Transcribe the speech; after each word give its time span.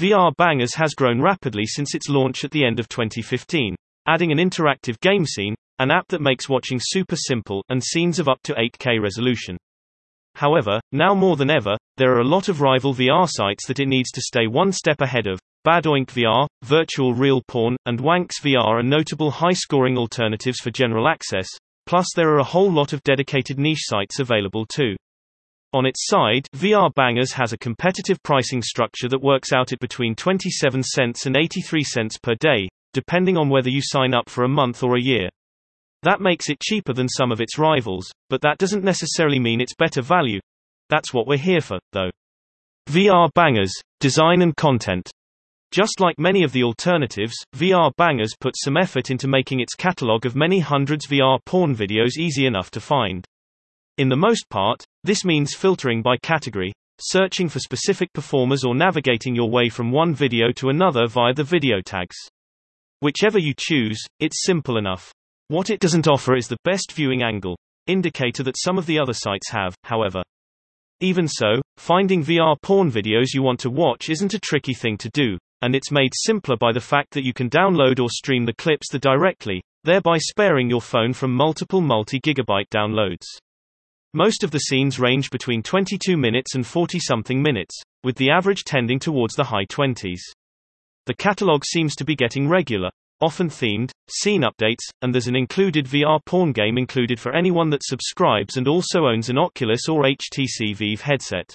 VR 0.00 0.34
Bangers 0.34 0.74
has 0.76 0.94
grown 0.94 1.20
rapidly 1.20 1.66
since 1.66 1.94
its 1.94 2.08
launch 2.08 2.42
at 2.42 2.50
the 2.52 2.64
end 2.64 2.80
of 2.80 2.88
2015, 2.88 3.76
adding 4.06 4.32
an 4.32 4.38
interactive 4.38 4.98
game 5.00 5.26
scene, 5.26 5.54
an 5.78 5.90
app 5.90 6.08
that 6.08 6.22
makes 6.22 6.48
watching 6.48 6.78
super 6.80 7.16
simple, 7.16 7.62
and 7.68 7.84
scenes 7.84 8.18
of 8.18 8.26
up 8.26 8.38
to 8.44 8.54
8K 8.54 8.98
resolution. 8.98 9.58
However, 10.36 10.80
now 10.90 11.14
more 11.14 11.36
than 11.36 11.50
ever, 11.50 11.76
there 11.98 12.14
are 12.14 12.20
a 12.20 12.26
lot 12.26 12.48
of 12.48 12.62
rival 12.62 12.94
VR 12.94 13.28
sites 13.28 13.66
that 13.66 13.78
it 13.78 13.88
needs 13.88 14.10
to 14.12 14.22
stay 14.22 14.46
one 14.46 14.72
step 14.72 15.02
ahead 15.02 15.26
of. 15.26 15.38
Badoink 15.66 16.06
VR, 16.06 16.46
Virtual 16.62 17.12
Real 17.12 17.42
Porn, 17.46 17.76
and 17.84 18.00
Wankz 18.00 18.40
VR 18.42 18.78
are 18.78 18.82
notable 18.82 19.30
high-scoring 19.30 19.98
alternatives 19.98 20.60
for 20.60 20.70
general 20.70 21.08
access, 21.08 21.46
plus 21.84 22.06
there 22.16 22.30
are 22.30 22.38
a 22.38 22.44
whole 22.44 22.72
lot 22.72 22.94
of 22.94 23.02
dedicated 23.02 23.58
niche 23.58 23.82
sites 23.82 24.18
available 24.18 24.64
too. 24.64 24.96
On 25.72 25.86
its 25.86 26.06
side, 26.08 26.48
VR 26.56 26.92
Bangers 26.94 27.32
has 27.34 27.52
a 27.52 27.58
competitive 27.58 28.20
pricing 28.24 28.60
structure 28.60 29.08
that 29.08 29.22
works 29.22 29.52
out 29.52 29.72
at 29.72 29.78
between 29.78 30.16
27 30.16 30.82
cents 30.82 31.26
and 31.26 31.36
83 31.36 31.84
cents 31.84 32.18
per 32.18 32.34
day, 32.34 32.68
depending 32.92 33.36
on 33.36 33.48
whether 33.48 33.70
you 33.70 33.80
sign 33.80 34.12
up 34.12 34.28
for 34.28 34.42
a 34.42 34.48
month 34.48 34.82
or 34.82 34.96
a 34.96 35.02
year. 35.02 35.28
That 36.02 36.20
makes 36.20 36.48
it 36.48 36.60
cheaper 36.60 36.92
than 36.92 37.08
some 37.08 37.30
of 37.30 37.40
its 37.40 37.56
rivals, 37.56 38.10
but 38.30 38.40
that 38.40 38.58
doesn't 38.58 38.82
necessarily 38.82 39.38
mean 39.38 39.60
it's 39.60 39.76
better 39.76 40.02
value. 40.02 40.40
That's 40.88 41.14
what 41.14 41.28
we're 41.28 41.38
here 41.38 41.60
for, 41.60 41.78
though. 41.92 42.10
VR 42.88 43.30
Bangers, 43.34 43.72
Design 44.00 44.42
and 44.42 44.56
Content. 44.56 45.08
Just 45.70 46.00
like 46.00 46.18
many 46.18 46.42
of 46.42 46.50
the 46.50 46.64
alternatives, 46.64 47.34
VR 47.54 47.92
Bangers 47.96 48.34
put 48.40 48.56
some 48.56 48.76
effort 48.76 49.12
into 49.12 49.28
making 49.28 49.60
its 49.60 49.76
catalog 49.76 50.26
of 50.26 50.34
many 50.34 50.58
hundreds 50.58 51.06
VR 51.06 51.38
porn 51.46 51.76
videos 51.76 52.16
easy 52.18 52.46
enough 52.46 52.72
to 52.72 52.80
find. 52.80 53.24
In 53.98 54.08
the 54.08 54.16
most 54.16 54.48
part, 54.48 54.84
this 55.04 55.24
means 55.24 55.54
filtering 55.54 56.02
by 56.02 56.16
category, 56.16 56.72
searching 57.00 57.48
for 57.48 57.58
specific 57.58 58.12
performers 58.12 58.64
or 58.64 58.74
navigating 58.74 59.34
your 59.34 59.50
way 59.50 59.68
from 59.68 59.90
one 59.90 60.14
video 60.14 60.52
to 60.52 60.68
another 60.68 61.06
via 61.06 61.34
the 61.34 61.44
video 61.44 61.80
tags. 61.84 62.16
Whichever 63.00 63.38
you 63.38 63.54
choose, 63.58 63.98
it's 64.18 64.44
simple 64.44 64.76
enough. 64.76 65.12
What 65.48 65.70
it 65.70 65.80
doesn't 65.80 66.08
offer 66.08 66.36
is 66.36 66.48
the 66.48 66.56
best 66.64 66.92
viewing 66.92 67.22
angle, 67.22 67.58
indicator 67.86 68.42
that 68.42 68.58
some 68.58 68.78
of 68.78 68.86
the 68.86 68.98
other 68.98 69.14
sites 69.14 69.50
have, 69.50 69.74
however. 69.84 70.22
Even 71.00 71.26
so, 71.26 71.60
finding 71.78 72.22
VR 72.22 72.56
porn 72.62 72.90
videos 72.90 73.34
you 73.34 73.42
want 73.42 73.58
to 73.60 73.70
watch 73.70 74.10
isn't 74.10 74.34
a 74.34 74.38
tricky 74.38 74.74
thing 74.74 74.98
to 74.98 75.08
do, 75.14 75.38
and 75.62 75.74
it's 75.74 75.90
made 75.90 76.12
simpler 76.14 76.56
by 76.56 76.72
the 76.72 76.80
fact 76.80 77.12
that 77.12 77.24
you 77.24 77.32
can 77.32 77.50
download 77.50 77.98
or 78.00 78.10
stream 78.10 78.44
the 78.44 78.54
clips 78.54 78.90
there 78.90 79.00
directly, 79.00 79.62
thereby 79.84 80.18
sparing 80.18 80.68
your 80.68 80.82
phone 80.82 81.12
from 81.12 81.34
multiple 81.34 81.80
multi-gigabyte 81.80 82.68
downloads. 82.72 83.26
Most 84.12 84.42
of 84.42 84.50
the 84.50 84.58
scenes 84.58 84.98
range 84.98 85.30
between 85.30 85.62
22 85.62 86.16
minutes 86.16 86.56
and 86.56 86.64
40-something 86.64 87.40
minutes, 87.40 87.80
with 88.02 88.16
the 88.16 88.28
average 88.30 88.64
tending 88.64 88.98
towards 88.98 89.36
the 89.36 89.44
high 89.44 89.66
20s. 89.66 90.18
The 91.06 91.14
catalog 91.14 91.64
seems 91.64 91.94
to 91.94 92.04
be 92.04 92.16
getting 92.16 92.48
regular, 92.48 92.90
often 93.20 93.48
themed, 93.48 93.92
scene 94.08 94.42
updates, 94.42 94.82
and 95.02 95.14
there's 95.14 95.28
an 95.28 95.36
included 95.36 95.86
VR 95.86 96.18
porn 96.26 96.50
game 96.50 96.76
included 96.76 97.20
for 97.20 97.32
anyone 97.36 97.70
that 97.70 97.84
subscribes 97.84 98.56
and 98.56 98.66
also 98.66 99.06
owns 99.06 99.30
an 99.30 99.38
Oculus 99.38 99.88
or 99.88 100.02
HTC 100.02 100.74
Vive 100.74 101.02
headset. 101.02 101.54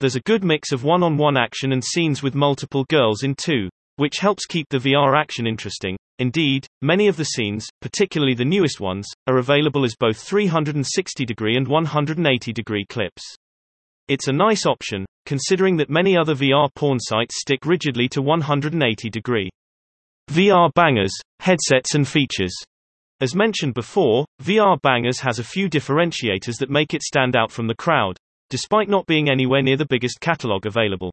There's 0.00 0.16
a 0.16 0.20
good 0.20 0.44
mix 0.44 0.72
of 0.72 0.82
one-on-one 0.82 1.36
action 1.36 1.72
and 1.72 1.84
scenes 1.84 2.22
with 2.22 2.34
multiple 2.34 2.86
girls 2.88 3.22
in 3.22 3.34
two, 3.34 3.68
which 3.96 4.20
helps 4.20 4.46
keep 4.46 4.66
the 4.70 4.78
VR 4.78 5.14
action 5.14 5.46
interesting. 5.46 5.98
Indeed, 6.18 6.66
many 6.80 7.08
of 7.08 7.16
the 7.16 7.24
scenes, 7.24 7.66
particularly 7.82 8.32
the 8.32 8.44
newest 8.44 8.80
ones, 8.80 9.06
are 9.26 9.36
available 9.36 9.84
as 9.84 9.94
both 9.98 10.16
360 10.16 11.26
degree 11.26 11.56
and 11.56 11.68
180 11.68 12.52
degree 12.52 12.86
clips. 12.88 13.22
It's 14.08 14.28
a 14.28 14.32
nice 14.32 14.64
option, 14.64 15.04
considering 15.26 15.76
that 15.76 15.90
many 15.90 16.16
other 16.16 16.34
VR 16.34 16.70
porn 16.74 16.98
sites 17.00 17.40
stick 17.40 17.66
rigidly 17.66 18.08
to 18.08 18.22
180 18.22 19.10
degree. 19.10 19.50
VR 20.30 20.72
Bangers, 20.74 21.12
headsets 21.40 21.94
and 21.94 22.08
features. 22.08 22.54
As 23.20 23.34
mentioned 23.34 23.74
before, 23.74 24.24
VR 24.42 24.80
Bangers 24.80 25.20
has 25.20 25.38
a 25.38 25.44
few 25.44 25.68
differentiators 25.68 26.56
that 26.58 26.70
make 26.70 26.94
it 26.94 27.02
stand 27.02 27.36
out 27.36 27.50
from 27.50 27.66
the 27.66 27.74
crowd, 27.74 28.16
despite 28.48 28.88
not 28.88 29.06
being 29.06 29.28
anywhere 29.28 29.62
near 29.62 29.76
the 29.76 29.86
biggest 29.86 30.20
catalog 30.20 30.64
available. 30.64 31.12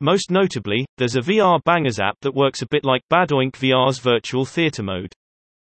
Most 0.00 0.30
notably, 0.30 0.86
there's 0.96 1.16
a 1.16 1.20
VR 1.20 1.60
Bangers 1.64 1.98
app 1.98 2.14
that 2.22 2.34
works 2.34 2.62
a 2.62 2.68
bit 2.70 2.84
like 2.84 3.02
Badoink 3.12 3.56
VR's 3.56 3.98
virtual 3.98 4.44
theater 4.44 4.84
mode. 4.84 5.12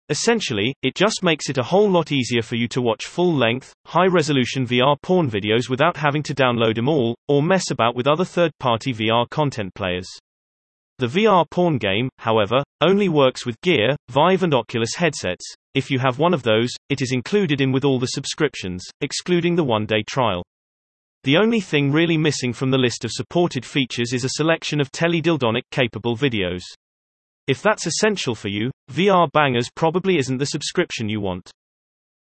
Essentially, 0.09 0.75
it 0.83 0.95
just 0.95 1.25
makes 1.25 1.49
it 1.49 1.59
a 1.59 1.63
whole 1.63 1.91
lot 1.91 2.13
easier 2.13 2.43
for 2.43 2.55
you 2.55 2.69
to 2.69 2.81
watch 2.81 3.07
full-length, 3.07 3.73
high-resolution 3.87 4.65
VR 4.65 4.95
porn 5.03 5.29
videos 5.29 5.69
without 5.69 5.97
having 5.97 6.23
to 6.23 6.35
download 6.35 6.77
them 6.77 6.89
all, 6.89 7.17
or 7.27 7.43
mess 7.43 7.73
about 7.73 7.97
with 7.97 8.07
other 8.07 8.25
third-party 8.25 8.95
VR 8.95 9.29
content 9.31 9.75
players. 9.75 10.09
The 10.99 11.09
VR 11.09 11.45
porn 11.51 11.79
game, 11.79 12.09
however, 12.19 12.63
only 12.81 13.09
works 13.09 13.45
with 13.45 13.61
Gear, 13.63 13.97
Vive 14.09 14.45
and 14.45 14.55
Oculus 14.55 14.95
headsets. 14.95 15.45
If 15.75 15.91
you 15.91 15.99
have 15.99 16.21
one 16.21 16.35
of 16.35 16.45
those, 16.45 16.71
it 16.91 17.03
is 17.03 17.13
included 17.13 17.61
in 17.61 17.73
with 17.73 17.85
all 17.85 17.99
the 17.99 18.07
subscriptions, 18.07 18.85
excluding 19.01 19.57
the 19.57 19.65
one-day 19.65 20.05
trial. 20.09 20.45
The 21.25 21.37
only 21.37 21.61
thing 21.61 21.93
really 21.93 22.19
missing 22.19 22.53
from 22.53 22.73
the 22.73 22.79
list 22.79 23.05
of 23.05 23.13
supported 23.13 23.65
features 23.65 24.13
is 24.13 24.25
a 24.25 24.31
selection 24.31 24.81
of 24.81 24.91
teledildonic-capable 24.91 26.17
videos. 26.17 26.63
If 27.47 27.63
that's 27.63 27.87
essential 27.87 28.35
for 28.35 28.49
you, 28.49 28.73
VR 28.91 29.31
Bangers 29.31 29.71
probably 29.73 30.19
isn't 30.19 30.39
the 30.39 30.47
subscription 30.47 31.09
you 31.09 31.21
want. 31.21 31.49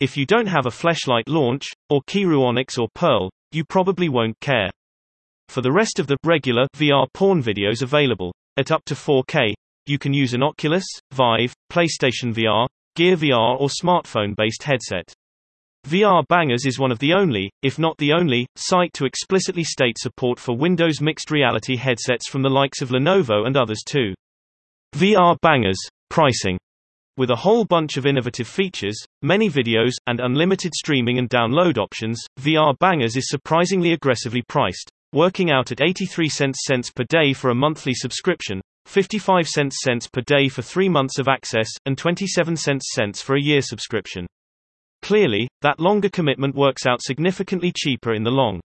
If 0.02 0.18
you 0.18 0.26
don't 0.26 0.48
have 0.48 0.66
a 0.66 0.70
Fleshlight 0.70 1.30
launch, 1.30 1.66
or 1.90 2.02
Kiiroo 2.10 2.44
Onyx 2.46 2.78
or 2.78 2.90
Pearl, 2.94 3.30
you 3.54 3.64
probably 3.64 4.10
won't 4.10 4.38
care. 4.42 4.70
For 5.48 5.62
the 5.62 5.72
rest 5.72 6.00
of 6.00 6.08
the 6.08 6.18
regular 6.26 6.68
VR 6.76 7.08
porn 7.14 7.42
videos 7.42 7.82
available, 7.82 8.34
at 8.58 8.70
up 8.70 8.84
to 8.86 8.96
4K, 8.96 9.54
you 9.86 9.98
can 9.98 10.14
use 10.14 10.34
an 10.34 10.44
Oculus, 10.44 10.86
Vive, 11.14 11.54
PlayStation 11.72 12.34
VR, 12.34 12.68
Gear 12.98 13.16
VR 13.16 13.60
or 13.62 13.70
smartphone-based 13.70 14.64
headset. 14.64 15.14
VR 15.88 16.28
Bangers 16.28 16.66
is 16.66 16.78
one 16.78 16.92
of 16.92 17.00
the 17.00 17.14
only, 17.14 17.50
if 17.64 17.80
not 17.80 17.98
the 17.98 18.12
only, 18.12 18.46
site 18.56 18.92
to 18.94 19.06
explicitly 19.06 19.64
state 19.64 19.98
support 19.98 20.38
for 20.38 20.56
Windows 20.56 21.00
mixed 21.00 21.32
reality 21.32 21.78
headsets 21.78 22.30
from 22.30 22.42
the 22.42 22.50
likes 22.50 22.82
of 22.82 22.90
Lenovo 22.90 23.48
and 23.48 23.56
others 23.56 23.82
too. 23.88 24.14
VR 24.96 25.38
Bangers, 25.42 25.80
pricing. 26.10 26.58
With 27.16 27.32
a 27.32 27.36
whole 27.36 27.66
bunch 27.66 27.98
of 27.98 28.06
innovative 28.06 28.48
features, 28.48 29.02
many 29.22 29.50
videos, 29.50 29.94
and 30.06 30.20
unlimited 30.20 30.74
streaming 30.76 31.18
and 31.18 31.30
download 31.30 31.78
options, 31.78 32.22
VR 32.40 32.78
Bangers 32.80 33.16
is 33.16 33.30
surprisingly 33.30 33.94
aggressively 33.94 34.42
priced 34.42 34.92
working 35.12 35.50
out 35.50 35.72
at 35.72 35.82
83 35.82 36.30
cents 36.30 36.60
cents 36.68 36.92
per 36.92 37.04
day 37.06 37.34
for 37.34 37.50
a 37.50 37.56
monthly 37.56 37.96
subscription, 37.96 38.62
55 38.86 39.48
cents 39.48 39.78
cents 39.82 40.08
per 40.08 40.22
day 40.22 40.48
for 40.48 40.62
3 40.62 40.88
months 40.88 41.18
of 41.18 41.28
access, 41.28 41.68
and 41.86 41.98
27 41.98 42.56
cents 42.56 42.92
cents 42.94 43.22
for 43.22 43.36
a 43.36 43.42
year 43.42 43.62
subscription. 43.62 44.28
Clearly, 45.02 45.48
that 45.62 45.80
longer 45.80 46.10
commitment 46.10 46.56
works 46.56 46.86
out 46.86 47.02
significantly 47.02 47.72
cheaper 47.76 48.14
in 48.14 48.24
the 48.24 48.32
long. 48.32 48.60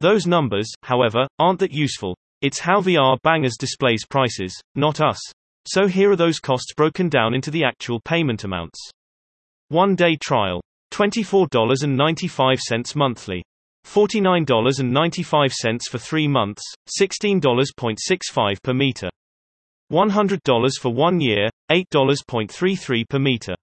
Those 0.00 0.26
numbers, 0.26 0.70
however, 0.82 1.26
aren't 1.38 1.60
that 1.60 1.72
useful. 1.72 2.16
It's 2.40 2.58
how 2.58 2.80
VR 2.80 3.18
bangers 3.22 3.56
displays 3.58 4.04
prices, 4.08 4.58
not 4.74 5.00
us. 5.00 5.20
So 5.66 5.86
here 5.86 6.10
are 6.10 6.16
those 6.16 6.40
costs 6.40 6.72
broken 6.74 7.08
down 7.08 7.34
into 7.34 7.50
the 7.50 7.64
actual 7.64 8.00
payment 8.00 8.44
amounts. 8.44 8.78
One 9.68 9.94
day 9.94 10.16
trial. 10.16 10.60
$24.95 10.92 12.96
monthly. 12.96 13.42
$49.95 13.86 15.82
for 15.88 15.98
3 15.98 16.28
months, 16.28 16.62
$16.65 17.00 18.62
per 18.62 18.74
meter. 18.74 19.08
$100 19.92 20.80
for 20.80 20.92
1 20.92 21.20
year, 21.20 21.48
$8.33 21.70 23.08
per 23.08 23.18
meter. 23.18 23.54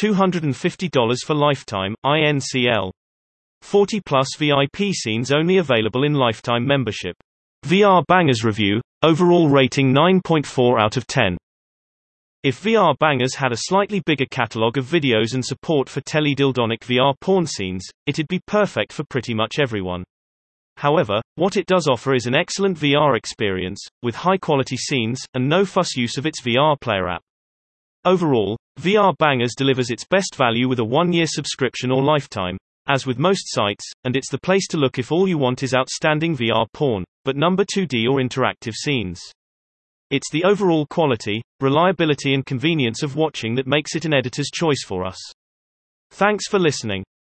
$250 0.00 1.18
for 1.24 1.34
lifetime, 1.34 1.94
INCL. 2.04 2.90
40 3.62 4.00
plus 4.00 4.28
VIP 4.38 4.92
scenes 4.92 5.32
only 5.32 5.58
available 5.58 6.04
in 6.04 6.14
lifetime 6.14 6.66
membership. 6.66 7.16
VR 7.64 8.02
Bangers 8.08 8.44
Review, 8.44 8.80
overall 9.02 9.48
rating 9.48 9.94
9.4 9.94 10.80
out 10.80 10.96
of 10.96 11.06
10. 11.06 11.36
If 12.42 12.60
VR 12.60 12.98
Bangers 12.98 13.36
had 13.36 13.52
a 13.52 13.68
slightly 13.68 14.00
bigger 14.00 14.26
catalog 14.28 14.76
of 14.76 14.86
videos 14.86 15.34
and 15.34 15.44
support 15.44 15.88
for 15.88 16.00
teledildonic 16.00 16.80
VR 16.80 17.14
porn 17.20 17.46
scenes, 17.46 17.86
it'd 18.06 18.26
be 18.26 18.40
perfect 18.48 18.92
for 18.92 19.04
pretty 19.04 19.32
much 19.32 19.60
everyone. 19.60 20.02
However, 20.76 21.20
what 21.36 21.56
it 21.56 21.66
does 21.66 21.86
offer 21.86 22.14
is 22.14 22.26
an 22.26 22.34
excellent 22.34 22.78
VR 22.78 23.16
experience, 23.16 23.86
with 24.02 24.16
high-quality 24.16 24.76
scenes, 24.76 25.20
and 25.34 25.48
no-fuss 25.48 25.94
use 25.94 26.18
of 26.18 26.26
its 26.26 26.42
VR 26.42 26.80
player 26.80 27.08
app. 27.08 27.22
Overall, 28.04 28.58
VR 28.82 29.16
Bangers 29.16 29.54
delivers 29.56 29.90
its 29.90 30.04
best 30.04 30.34
value 30.34 30.68
with 30.68 30.80
a 30.80 30.84
one-year 30.84 31.26
subscription 31.28 31.92
or 31.92 32.02
lifetime, 32.02 32.58
as 32.88 33.06
with 33.06 33.16
most 33.16 33.44
sites, 33.46 33.84
and 34.02 34.16
it's 34.16 34.28
the 34.28 34.40
place 34.40 34.66
to 34.66 34.76
look 34.76 34.98
if 34.98 35.12
all 35.12 35.28
you 35.28 35.38
want 35.38 35.62
is 35.62 35.72
outstanding 35.72 36.36
VR 36.36 36.66
porn, 36.72 37.04
but 37.24 37.36
number 37.36 37.64
2D 37.64 38.08
or 38.08 38.18
interactive 38.20 38.74
scenes. 38.74 39.22
It's 40.10 40.28
the 40.32 40.42
overall 40.42 40.84
quality, 40.86 41.42
reliability 41.60 42.34
and 42.34 42.44
convenience 42.44 43.04
of 43.04 43.14
watching 43.14 43.54
that 43.54 43.68
makes 43.68 43.94
it 43.94 44.04
an 44.04 44.14
editor's 44.14 44.50
choice 44.52 44.82
for 44.84 45.06
us. 45.06 45.18
Thanks 46.10 46.48
for 46.48 46.58
listening. 46.58 47.04